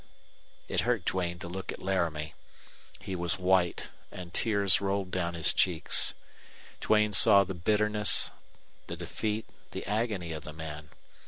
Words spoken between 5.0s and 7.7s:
down his cheeks. Duane saw the